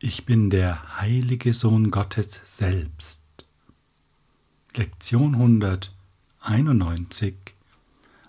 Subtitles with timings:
[0.00, 3.22] Ich bin der heilige Sohn Gottes selbst.
[4.74, 7.36] Lektion 191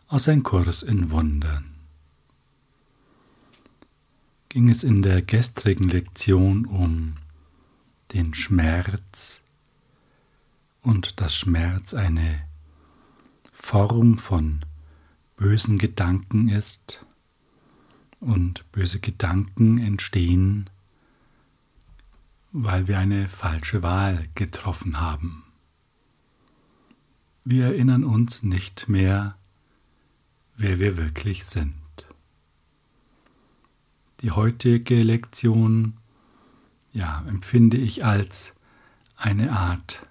[0.08, 1.74] aus Ein Kurs in Wundern.
[4.50, 7.16] Ging es in der gestrigen Lektion um
[8.14, 9.44] den Schmerz
[10.82, 12.48] und dass Schmerz eine
[13.52, 14.64] Form von
[15.36, 17.06] bösen Gedanken ist
[18.20, 20.70] und böse Gedanken entstehen
[22.58, 25.44] weil wir eine falsche Wahl getroffen haben.
[27.44, 29.36] Wir erinnern uns nicht mehr,
[30.56, 31.76] wer wir wirklich sind.
[34.22, 35.98] Die heutige Lektion
[36.94, 38.56] ja, empfinde ich als
[39.18, 40.08] eine Art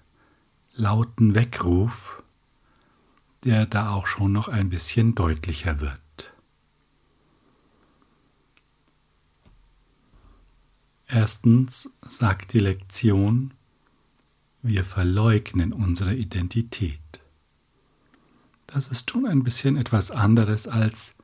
[0.75, 2.23] lauten Weckruf,
[3.43, 6.04] der da auch schon noch ein bisschen deutlicher wird.
[11.07, 13.53] Erstens sagt die Lektion,
[14.61, 16.99] wir verleugnen unsere Identität.
[18.65, 21.15] Das ist schon ein bisschen etwas anderes als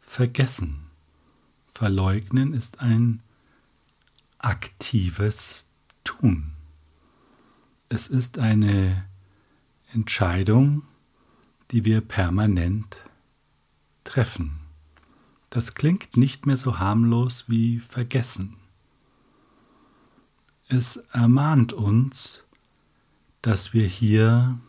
[0.00, 0.86] vergessen.
[1.68, 3.22] Verleugnen ist ein
[4.38, 5.68] aktives
[6.02, 6.52] Tun.
[7.88, 9.04] Es ist eine
[9.92, 10.82] Entscheidung,
[11.70, 13.04] die wir permanent
[14.04, 14.60] treffen.
[15.48, 18.56] Das klingt nicht mehr so harmlos wie vergessen.
[20.72, 22.44] Es ermahnt uns,
[23.42, 24.60] dass wir hier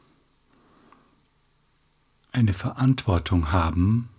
[2.31, 4.09] eine Verantwortung haben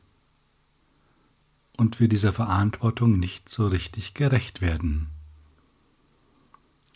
[1.77, 5.09] und wir dieser Verantwortung nicht so richtig gerecht werden.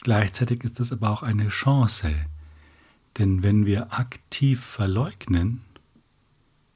[0.02, 2.14] Gleichzeitig ist es aber auch eine Chance,
[3.18, 5.64] denn wenn wir aktiv verleugnen,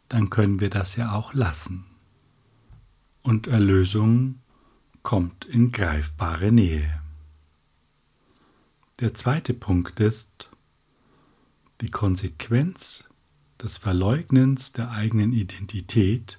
[0.09, 1.85] dann können wir das ja auch lassen.
[3.23, 4.41] Und Erlösung
[5.05, 7.00] kommt in greifbare Nähe.
[9.01, 10.51] Der zweite Punkt ist,
[11.81, 13.09] die Konsequenz
[13.59, 16.39] des Verleugnens der eigenen Identität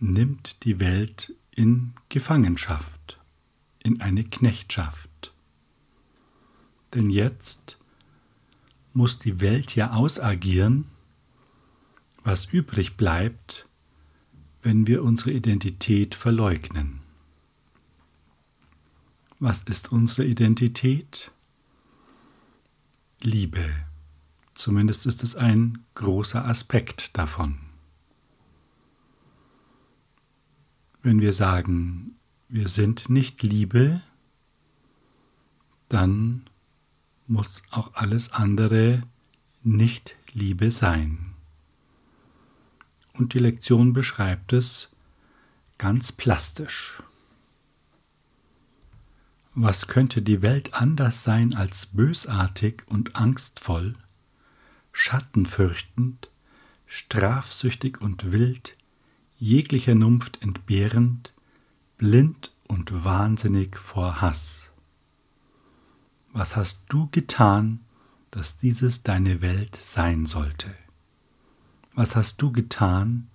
[0.00, 3.20] nimmt die Welt in Gefangenschaft,
[3.82, 5.34] in eine Knechtschaft.
[6.94, 7.78] Denn jetzt
[8.94, 10.86] muss die Welt ja ausagieren,
[12.22, 13.68] was übrig bleibt,
[14.62, 17.03] wenn wir unsere Identität verleugnen.
[19.46, 21.30] Was ist unsere Identität?
[23.20, 23.74] Liebe.
[24.54, 27.58] Zumindest ist es ein großer Aspekt davon.
[31.02, 32.16] Wenn wir sagen,
[32.48, 34.00] wir sind nicht Liebe,
[35.90, 36.46] dann
[37.26, 39.02] muss auch alles andere
[39.62, 41.34] nicht Liebe sein.
[43.12, 44.88] Und die Lektion beschreibt es
[45.76, 47.03] ganz plastisch.
[49.56, 53.92] Was könnte die Welt anders sein als bösartig und angstvoll,
[54.92, 56.28] schattenfürchtend,
[56.86, 58.76] strafsüchtig und wild,
[59.38, 61.34] jeglicher Nunft entbehrend,
[61.98, 64.72] blind und wahnsinnig vor Hass?
[66.32, 67.78] Was hast du getan,
[68.32, 70.74] dass dieses deine Welt sein sollte?
[71.94, 73.28] Was hast du getan,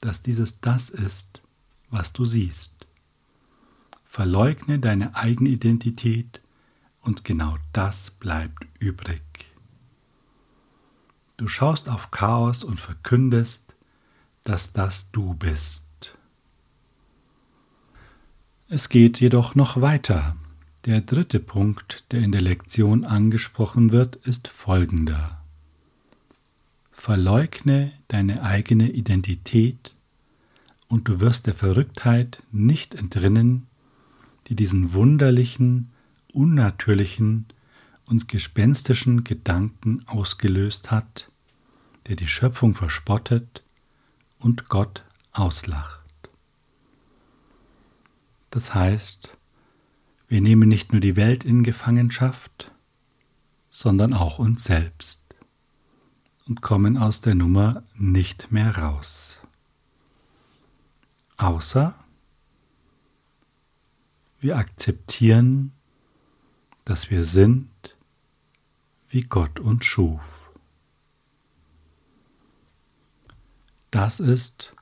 [0.00, 1.42] dass dieses das ist,
[1.90, 2.75] was du siehst?
[4.16, 6.40] Verleugne deine eigene Identität
[7.02, 9.20] und genau das bleibt übrig.
[11.36, 13.76] Du schaust auf Chaos und verkündest,
[14.42, 16.16] dass das du bist.
[18.70, 20.34] Es geht jedoch noch weiter.
[20.86, 25.44] Der dritte Punkt, der in der Lektion angesprochen wird, ist folgender.
[26.90, 29.94] Verleugne deine eigene Identität
[30.88, 33.66] und du wirst der Verrücktheit nicht entrinnen,
[34.48, 35.90] die diesen wunderlichen,
[36.32, 37.46] unnatürlichen
[38.06, 41.30] und gespenstischen Gedanken ausgelöst hat,
[42.06, 43.64] der die Schöpfung verspottet
[44.38, 46.00] und Gott auslacht.
[48.50, 49.36] Das heißt,
[50.28, 52.72] wir nehmen nicht nur die Welt in Gefangenschaft,
[53.70, 55.22] sondern auch uns selbst
[56.46, 59.40] und kommen aus der Nummer nicht mehr raus.
[61.36, 61.94] Außer
[64.40, 65.72] wir akzeptieren,
[66.84, 67.68] dass wir sind,
[69.08, 70.50] wie Gott uns schuf.
[73.90, 74.74] Das ist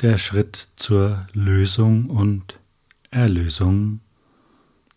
[0.00, 2.58] der Schritt zur Lösung und
[3.10, 4.00] Erlösung,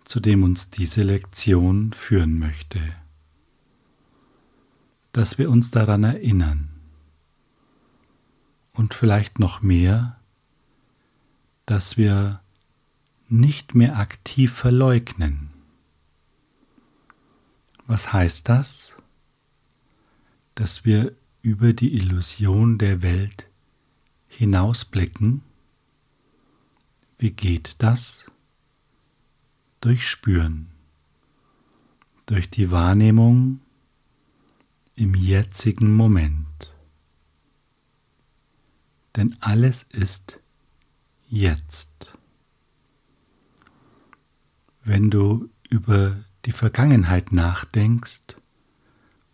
[0.06, 2.80] zu dem uns diese Lektion führen möchte.
[5.12, 6.70] Dass wir uns daran erinnern
[8.74, 10.20] und vielleicht noch mehr,
[11.66, 12.42] dass wir
[13.27, 15.50] nicht mehr aktiv verleugnen.
[17.88, 18.95] Was heißt das?
[20.56, 23.50] Dass wir über die Illusion der Welt
[24.27, 25.44] hinausblicken.
[27.18, 28.25] Wie geht das?
[29.80, 30.72] Durch Spüren,
[32.25, 33.60] durch die Wahrnehmung
[34.95, 36.74] im jetzigen Moment.
[39.16, 40.39] Denn alles ist
[41.30, 42.15] jetzt.
[44.88, 46.16] Wenn du über
[46.46, 48.36] die Vergangenheit nachdenkst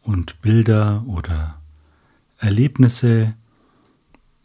[0.01, 1.61] und Bilder oder
[2.37, 3.35] Erlebnisse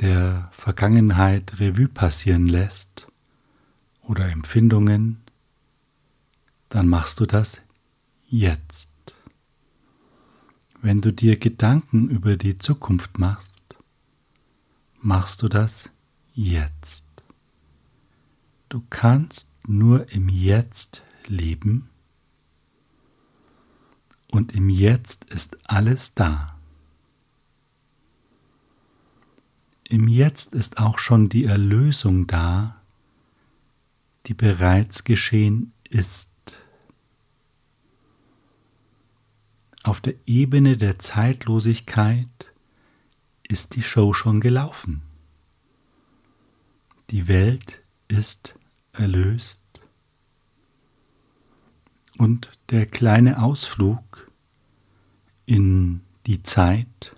[0.00, 3.06] der Vergangenheit Revue passieren lässt
[4.02, 5.22] oder Empfindungen,
[6.70, 7.62] dann machst du das
[8.26, 8.90] jetzt.
[10.82, 13.62] Wenn du dir Gedanken über die Zukunft machst,
[15.00, 15.88] machst du das
[16.34, 17.06] jetzt.
[18.76, 21.88] Du kannst nur im Jetzt leben
[24.30, 26.58] und im Jetzt ist alles da.
[29.88, 32.82] Im Jetzt ist auch schon die Erlösung da,
[34.26, 36.34] die bereits geschehen ist.
[39.84, 42.52] Auf der Ebene der Zeitlosigkeit
[43.48, 45.00] ist die Show schon gelaufen.
[47.08, 48.55] Die Welt ist
[48.98, 49.62] erlöst
[52.18, 54.30] und der kleine Ausflug
[55.44, 57.14] in die Zeit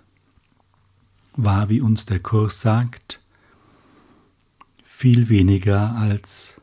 [1.33, 3.19] war, wie uns der Kurs sagt,
[4.83, 6.61] viel weniger als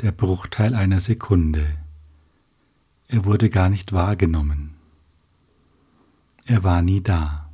[0.00, 1.76] der Bruchteil einer Sekunde.
[3.08, 4.74] Er wurde gar nicht wahrgenommen.
[6.44, 7.50] Er war nie da.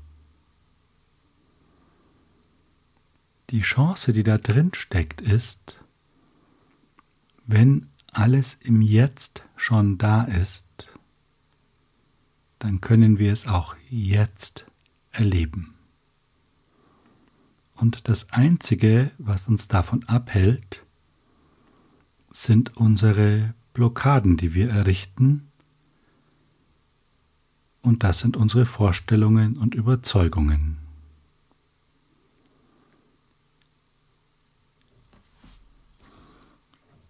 [3.50, 5.83] Die Chance, die da drin steckt, ist,
[7.46, 10.91] wenn alles im Jetzt schon da ist,
[12.58, 14.67] dann können wir es auch jetzt
[15.11, 15.75] erleben.
[17.75, 20.85] Und das Einzige, was uns davon abhält,
[22.31, 25.50] sind unsere Blockaden, die wir errichten,
[27.82, 30.83] und das sind unsere Vorstellungen und Überzeugungen.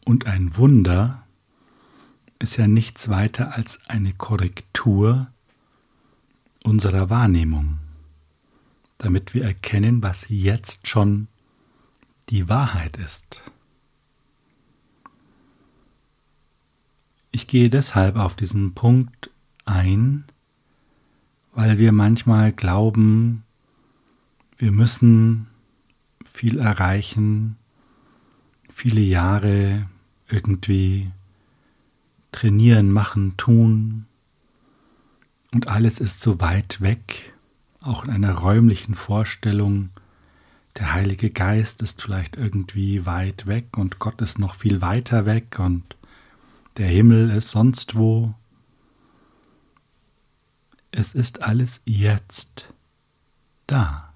[0.04, 1.24] Und ein Wunder
[2.38, 5.28] ist ja nichts weiter als eine Korrektur
[6.62, 7.78] unserer Wahrnehmung,
[8.98, 11.28] damit wir erkennen, was jetzt schon
[12.28, 13.42] die Wahrheit ist.
[17.30, 19.30] Ich gehe deshalb auf diesen Punkt
[19.64, 20.24] ein,
[21.52, 23.44] weil wir manchmal glauben,
[24.56, 25.48] wir müssen
[26.24, 27.56] viel erreichen,
[28.70, 29.88] viele Jahre
[30.34, 31.10] irgendwie
[32.32, 34.06] trainieren, machen, tun
[35.54, 37.32] und alles ist so weit weg,
[37.80, 39.90] auch in einer räumlichen Vorstellung.
[40.76, 45.60] Der Heilige Geist ist vielleicht irgendwie weit weg und Gott ist noch viel weiter weg
[45.60, 45.96] und
[46.76, 48.34] der Himmel ist sonst wo.
[50.90, 52.74] Es ist alles jetzt
[53.68, 54.12] da.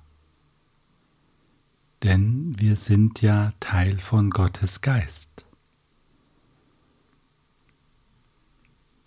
[2.03, 5.47] Denn wir sind ja Teil von Gottes Geist.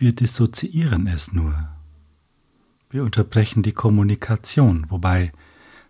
[0.02, 1.70] Wir dissoziieren es nur.
[2.90, 5.32] Wir unterbrechen die Kommunikation, wobei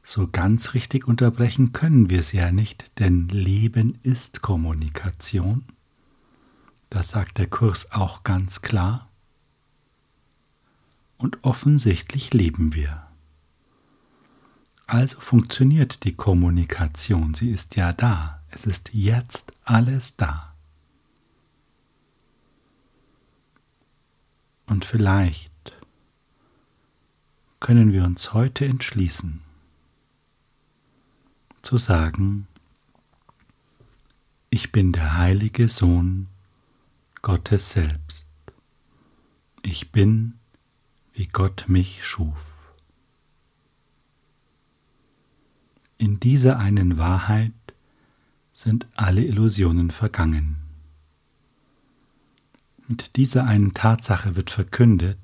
[0.03, 5.63] so ganz richtig unterbrechen können wir sie ja nicht, denn Leben ist Kommunikation.
[6.89, 9.07] Das sagt der Kurs auch ganz klar.
[11.15, 13.07] Und offensichtlich leben wir.
[14.87, 20.50] Also funktioniert die Kommunikation, sie ist ja da, es ist jetzt alles da.
[24.71, 25.51] Und vielleicht
[27.59, 29.41] können wir uns heute entschließen
[31.61, 32.47] zu sagen,
[34.49, 36.27] ich bin der heilige Sohn
[37.21, 38.25] Gottes selbst.
[39.61, 40.39] Ich bin,
[41.11, 42.73] wie Gott mich schuf.
[45.97, 47.51] In dieser einen Wahrheit
[48.53, 50.60] sind alle Illusionen vergangen.
[52.91, 55.17] Mit dieser einen Tatsache wird verkündet,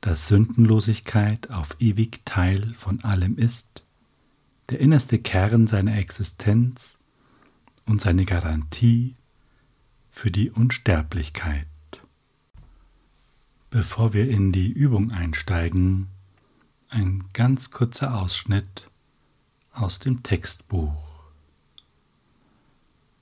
[0.00, 3.82] dass Sündenlosigkeit auf ewig Teil von allem ist,
[4.70, 6.98] der innerste Kern seiner Existenz
[7.84, 9.14] und seine Garantie
[10.08, 11.66] für die Unsterblichkeit.
[13.68, 16.06] Bevor wir in die Übung einsteigen,
[16.88, 18.90] ein ganz kurzer Ausschnitt
[19.72, 21.20] aus dem Textbuch.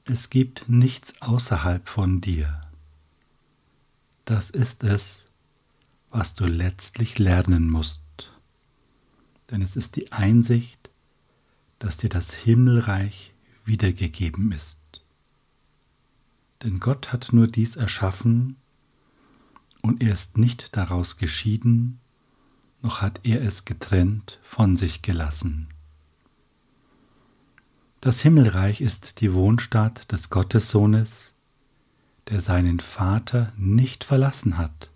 [0.05, 2.61] Es gibt nichts außerhalb von dir.
[4.27, 5.27] Das ist es,
[6.11, 8.03] was du letztlich lernen musst.
[9.51, 10.91] Denn es ist die Einsicht,
[11.79, 14.81] dass dir das Himmelreich wiedergegeben ist.
[16.65, 18.57] Denn Gott hat nur dies erschaffen
[19.81, 22.01] und er ist nicht daraus geschieden,
[22.83, 25.69] noch hat er es getrennt von sich gelassen.
[28.01, 31.36] Das Himmelreich ist die Wohnstatt des Gottessohnes,
[32.29, 34.91] der seinen Vater nicht verlassen hat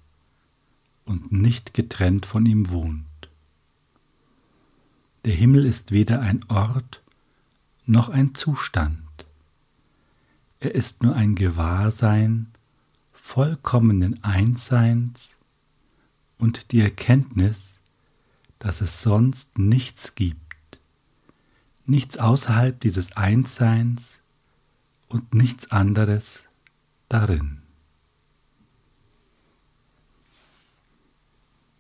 [1.05, 3.05] und nicht getrennt von ihm wohnt.
[5.25, 7.03] Der Himmel ist weder ein Ort
[7.87, 9.01] noch ein Zustand.
[10.61, 12.49] Er ist nur ein Gewahrsein
[13.13, 15.37] vollkommenen Einsseins
[16.39, 17.81] und die Erkenntnis,
[18.59, 20.81] dass es sonst nichts gibt,
[21.87, 24.21] nichts außerhalb dieses Einsseins
[25.09, 26.50] und nichts anderes
[27.11, 27.61] darin.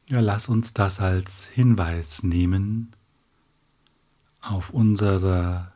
[0.09, 2.95] Ja, lass uns das als Hinweis nehmen
[4.41, 5.73] auf unserer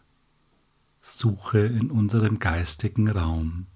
[1.00, 3.66] Suche in unserem geistigen Raum,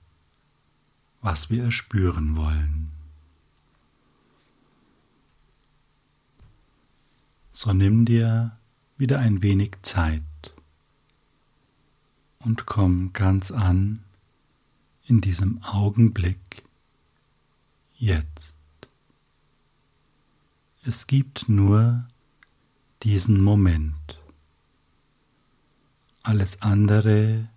[1.21, 2.91] was wir erspüren wollen.
[7.53, 8.57] So nimm dir
[8.97, 10.23] wieder ein wenig Zeit
[12.41, 14.03] und komm ganz an
[15.09, 16.63] in diesem Augenblick
[17.97, 18.55] jetzt.
[20.85, 22.07] Es gibt nur
[23.03, 24.21] diesen Moment.
[26.23, 27.49] Alles andere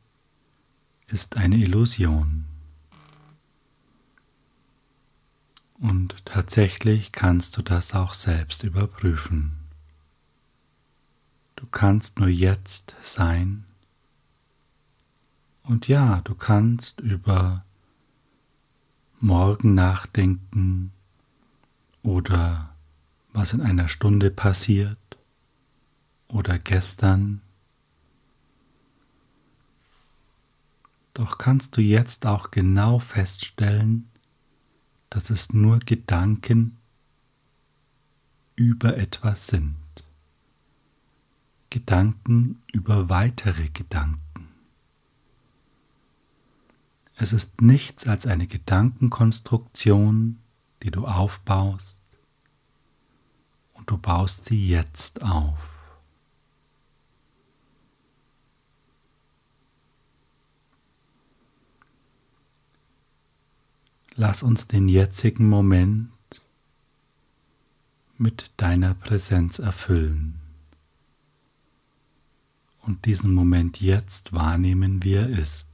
[1.08, 2.46] ist eine Illusion.
[5.78, 9.58] Und tatsächlich kannst du das auch selbst überprüfen.
[11.58, 13.66] Du kannst nur jetzt sein.
[15.64, 17.64] Und ja, du kannst über
[19.20, 20.92] morgen nachdenken
[22.04, 22.76] oder
[23.34, 24.98] was in einer Stunde passiert
[26.28, 27.42] oder gestern
[31.14, 34.10] Doch kannst du jetzt auch genau feststellen,
[35.10, 36.78] dass es nur Gedanken
[38.56, 39.76] über etwas sind.
[41.70, 44.21] Gedanken über weitere Gedanken.
[47.22, 50.40] Es ist nichts als eine Gedankenkonstruktion,
[50.82, 52.02] die du aufbaust
[53.74, 56.00] und du baust sie jetzt auf.
[64.16, 66.10] Lass uns den jetzigen Moment
[68.18, 70.42] mit deiner Präsenz erfüllen
[72.82, 75.71] und diesen Moment jetzt wahrnehmen, wie er ist.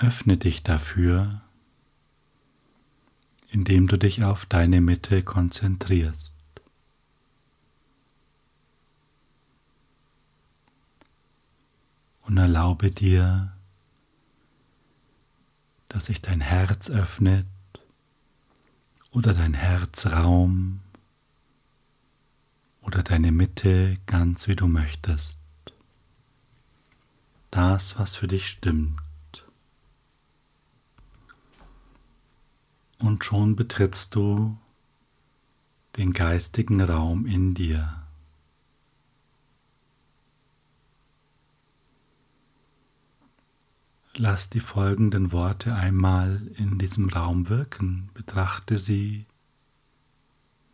[0.00, 1.40] Öffne dich dafür,
[3.50, 6.32] indem du dich auf deine Mitte konzentrierst.
[12.28, 13.52] und erlaube dir,
[15.88, 17.46] dass sich dein Herz öffnet
[19.10, 20.80] oder dein Herzraum
[22.82, 25.40] oder deine Mitte ganz wie du möchtest.
[27.50, 29.00] Das, was für dich stimmt.
[32.98, 34.58] Und schon betrittst du
[35.96, 38.02] den geistigen Raum in dir.
[44.14, 49.26] Lass die folgenden Worte einmal in diesem Raum wirken, betrachte sie,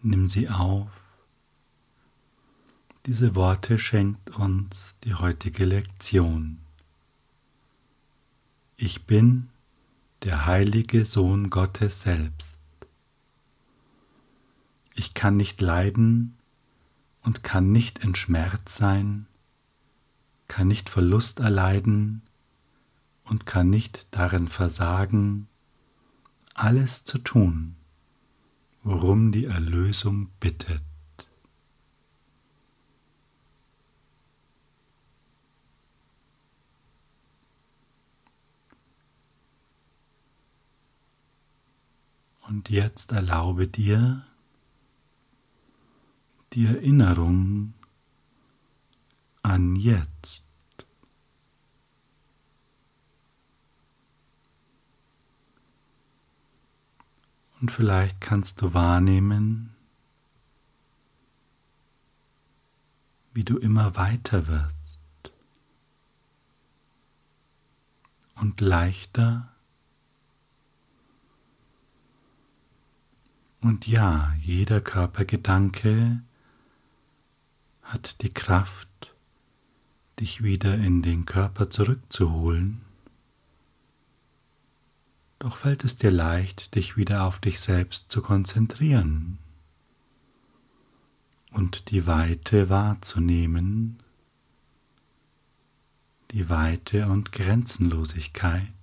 [0.01, 0.91] nimm sie auf.
[3.05, 6.59] Diese Worte schenkt uns die heutige Lektion.
[8.79, 9.51] Ich bin
[10.25, 12.59] der heilige Sohn Gottes selbst.
[14.95, 16.37] Ich kann nicht leiden
[17.23, 19.27] und kann nicht in Schmerz sein,
[20.49, 22.23] kann nicht Verlust erleiden,
[23.25, 25.49] und kann nicht darin versagen,
[26.55, 27.75] alles zu tun,
[28.83, 30.83] worum die Erlösung bittet.
[42.47, 44.25] Und jetzt erlaube dir
[46.53, 47.75] die Erinnerung
[49.43, 50.45] an jetzt.
[57.61, 59.75] Und vielleicht kannst du wahrnehmen,
[63.33, 65.01] wie du immer weiter wirst
[68.37, 69.54] und leichter.
[73.65, 76.21] Und ja, jeder Körpergedanke
[77.81, 79.15] hat die Kraft,
[80.21, 82.83] dich wieder in den Körper zurückzuholen.
[85.39, 89.39] Doch fällt es dir leicht, dich wieder auf dich selbst zu konzentrieren
[91.51, 93.99] und die Weite wahrzunehmen,
[96.33, 98.75] die Weite und Grenzenlosigkeit.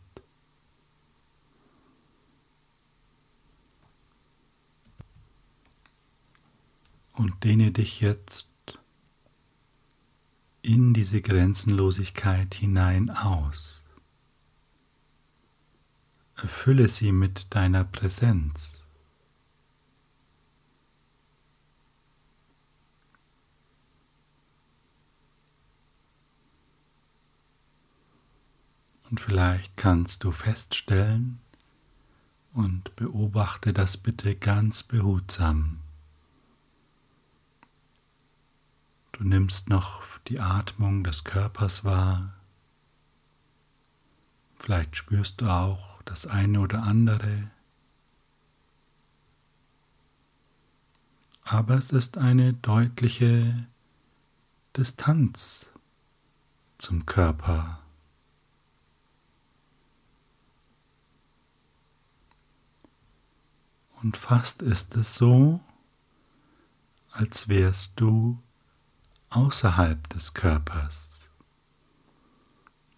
[7.22, 8.50] Und dehne dich jetzt
[10.64, 13.86] in diese Grenzenlosigkeit hinein aus.
[16.36, 18.80] Erfülle sie mit deiner Präsenz.
[29.12, 31.40] Und vielleicht kannst du feststellen
[32.54, 35.82] und beobachte das bitte ganz behutsam.
[39.22, 42.34] Du nimmst noch die Atmung des Körpers wahr.
[44.56, 47.52] Vielleicht spürst du auch das eine oder andere.
[51.44, 53.68] Aber es ist eine deutliche
[54.76, 55.70] Distanz
[56.80, 57.80] zum Körper.
[64.02, 65.60] Und fast ist es so,
[67.12, 68.42] als wärst du
[69.32, 71.10] außerhalb des Körpers,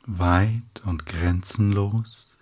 [0.06, 2.38] weit und grenzenlos.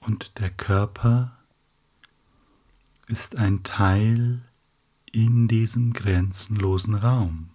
[0.00, 1.38] Und der Körper
[3.06, 4.42] ist ein Teil
[5.12, 7.50] in diesem grenzenlosen Raum.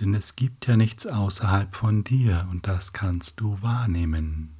[0.00, 4.53] Denn es gibt ja nichts außerhalb von dir und das kannst du wahrnehmen.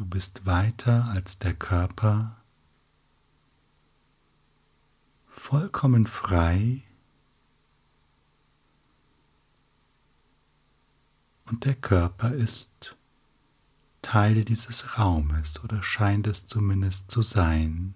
[0.00, 2.42] Du bist weiter als der Körper,
[5.26, 6.82] vollkommen frei
[11.44, 12.96] und der Körper ist
[14.00, 17.94] Teil dieses Raumes oder scheint es zumindest zu sein.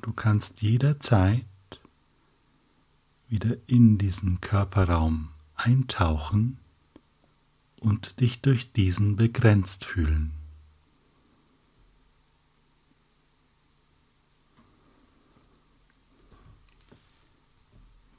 [0.00, 1.44] Du kannst jederzeit
[3.26, 5.29] wieder in diesen Körperraum
[5.64, 6.58] eintauchen
[7.80, 10.32] und dich durch diesen begrenzt fühlen.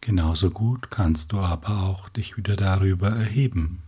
[0.02, 3.84] Genauso gut kannst du aber auch dich wieder darüber erheben.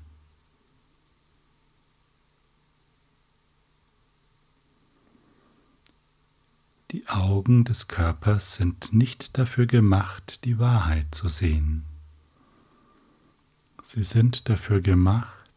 [6.92, 11.86] Die Augen des Körpers sind nicht dafür gemacht, die Wahrheit zu sehen.
[13.86, 15.52] Sie sind dafür gemacht,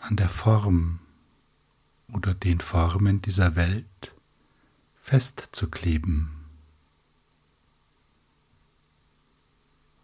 [0.00, 0.98] an der Form
[2.12, 4.12] oder den Formen dieser Welt
[4.96, 6.28] festzukleben.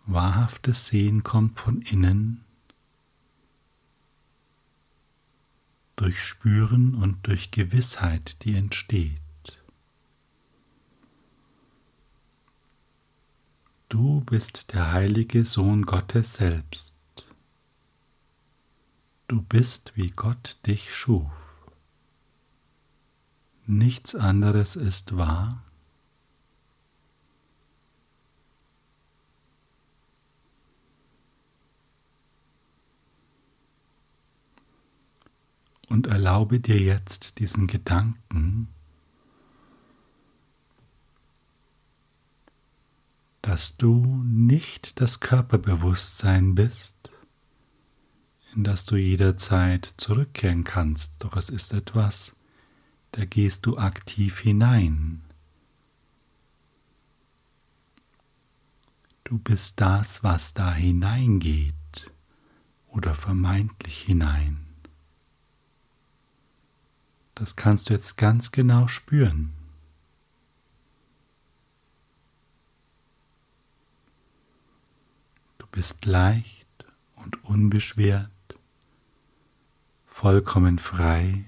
[0.06, 2.44] Wahrhaftes Sehen kommt von innen
[5.96, 9.21] durch Spüren und durch Gewissheit, die entsteht.
[13.92, 16.96] Du bist der heilige Sohn Gottes selbst.
[19.28, 21.30] Du bist, wie Gott dich schuf.
[23.66, 25.62] Nichts anderes ist wahr.
[35.90, 38.68] Und erlaube dir jetzt diesen Gedanken,
[43.52, 47.10] dass du nicht das Körperbewusstsein bist,
[48.56, 52.34] in das du jederzeit zurückkehren kannst, doch es ist etwas,
[53.10, 55.20] da gehst du aktiv hinein.
[59.24, 61.74] Du bist das, was da hineingeht
[62.88, 64.64] oder vermeintlich hinein.
[67.34, 69.61] Das kannst du jetzt ganz genau spüren.
[75.72, 76.84] Bist leicht
[77.16, 78.30] und unbeschwert,
[80.06, 81.44] vollkommen frei.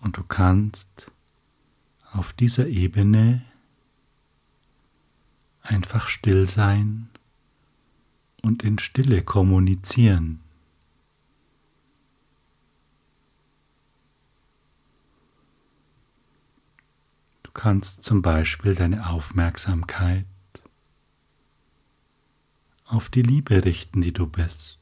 [0.00, 1.10] Und du kannst
[2.12, 3.44] auf dieser Ebene
[5.62, 7.08] einfach still sein
[8.42, 10.45] und in Stille kommunizieren.
[17.56, 20.26] Kannst zum Beispiel deine Aufmerksamkeit
[22.84, 24.78] auf die Liebe richten, die du bist,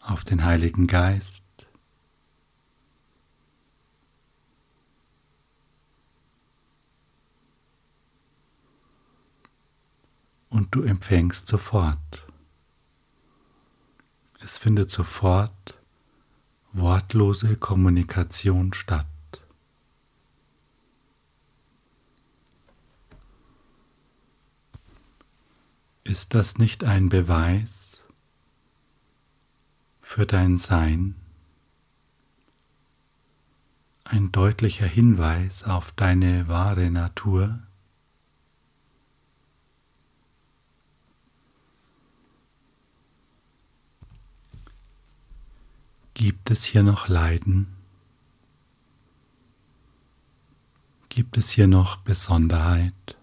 [0.00, 1.42] auf den Heiligen Geist,
[10.48, 12.26] und du empfängst sofort.
[14.40, 15.82] Es findet sofort
[16.72, 19.06] wortlose Kommunikation statt.
[26.06, 28.04] Ist das nicht ein Beweis
[30.00, 31.16] für dein Sein?
[34.04, 37.58] Ein deutlicher Hinweis auf deine wahre Natur?
[46.14, 47.74] Gibt es hier noch Leiden?
[51.08, 53.15] Gibt es hier noch Besonderheit?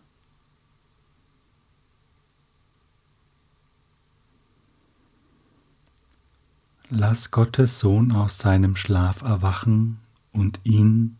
[6.95, 9.97] Lass Gottes Sohn aus seinem Schlaf erwachen
[10.31, 11.17] und ihn,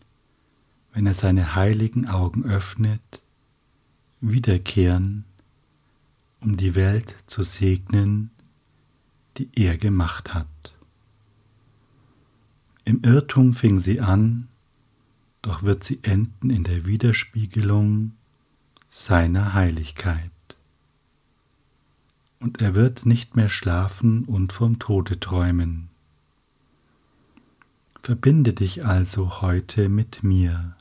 [0.94, 3.24] wenn er seine heiligen Augen öffnet,
[4.22, 5.26] wiederkehren,
[6.42, 8.30] um die Welt zu segnen,
[9.38, 10.76] die er gemacht hat.
[12.86, 14.50] Im Irrtum fing sie an,
[15.42, 18.12] doch wird sie enden in der Widerspiegelung
[18.90, 20.33] seiner Heiligkeit.
[22.44, 25.88] Und er wird nicht mehr schlafen und vom Tode träumen.
[28.02, 30.76] Verbinde dich also heute mit mir.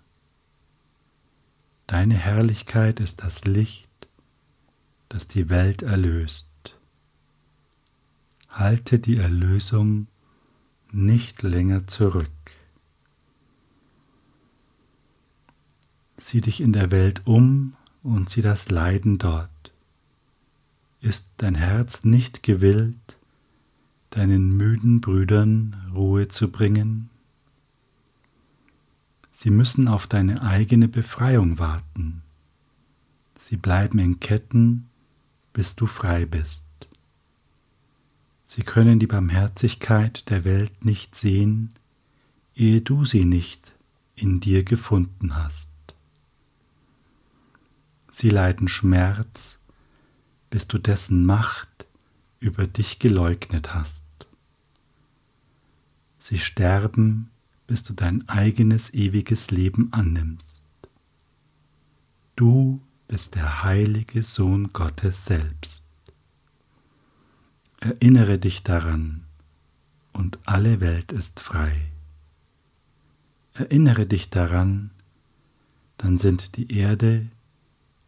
[1.86, 4.08] Deine Herrlichkeit ist das Licht,
[5.08, 6.48] das die Welt erlöst.
[8.48, 10.08] Halte die Erlösung
[10.90, 12.28] nicht länger zurück.
[16.16, 19.71] Sieh dich in der Welt um und sieh das Leiden dort.
[21.02, 23.18] Ist dein Herz nicht gewillt,
[24.10, 27.10] deinen müden Brüdern Ruhe zu bringen?
[29.32, 32.22] Sie müssen auf deine eigene Befreiung warten.
[33.36, 34.88] Sie bleiben in Ketten,
[35.52, 36.68] bis du frei bist.
[38.44, 41.74] Sie können die Barmherzigkeit der Welt nicht sehen,
[42.54, 43.72] ehe du sie nicht
[44.14, 45.72] in dir gefunden hast.
[48.12, 49.58] Sie leiden Schmerz,
[50.52, 51.86] bis du dessen Macht
[52.38, 54.04] über dich geleugnet hast.
[56.18, 57.30] Sie sterben,
[57.66, 60.60] bis du dein eigenes ewiges Leben annimmst.
[62.36, 65.84] Du bist der heilige Sohn Gottes selbst.
[67.80, 69.24] Erinnere dich daran
[70.12, 71.80] und alle Welt ist frei.
[73.54, 74.90] Erinnere dich daran,
[75.96, 77.30] dann sind die Erde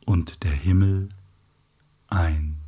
[0.05, 1.09] und der Himmel
[2.11, 2.64] eins.